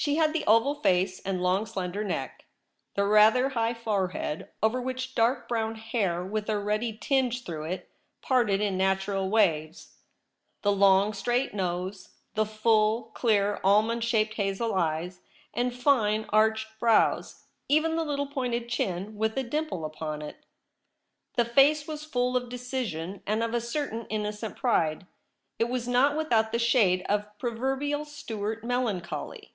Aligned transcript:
She 0.00 0.14
had 0.14 0.32
the 0.32 0.44
oval 0.46 0.76
face 0.76 1.18
and 1.22 1.42
long 1.42 1.66
slender 1.66 2.04
neck, 2.04 2.44
the 2.94 3.04
rather 3.04 3.48
high 3.48 3.74
fore 3.74 4.10
head, 4.10 4.48
over 4.62 4.80
which 4.80 5.16
dark 5.16 5.48
brown 5.48 5.74
hair 5.74 6.24
with 6.24 6.48
a 6.48 6.56
ruddy 6.56 6.96
tinge 6.96 7.42
through 7.44 7.64
it 7.64 7.90
parted 8.22 8.60
in 8.60 8.76
natural 8.78 9.28
waves, 9.28 9.96
the 10.62 10.70
ong 10.72 11.12
straight 11.14 11.52
nose, 11.52 12.10
the 12.34 12.46
full, 12.46 13.10
clear, 13.12 13.58
almond 13.64 14.04
shaped 14.04 14.34
hazel 14.34 14.72
eyes, 14.76 15.18
and 15.52 15.74
fine 15.74 16.26
arched 16.28 16.78
brows, 16.78 17.46
even 17.68 17.96
the 17.96 18.04
little 18.04 18.28
pointed 18.28 18.68
chin 18.68 19.16
with 19.18 19.34
the 19.34 19.42
dimple 19.42 19.84
upon 19.84 20.22
it. 20.22 20.46
The 21.34 21.44
face 21.44 21.88
was 21.88 22.04
full 22.04 22.36
of 22.36 22.48
decision 22.48 23.20
and 23.26 23.42
of 23.42 23.52
a 23.52 23.60
certain 23.60 24.06
innocent 24.10 24.56
pride; 24.56 25.08
it 25.58 25.68
was 25.68 25.88
not 25.88 26.16
without 26.16 26.52
the 26.52 26.60
shade 26.60 27.04
of 27.08 27.36
proverbial 27.40 28.04
Stuart 28.04 28.62
melancholy. 28.62 29.54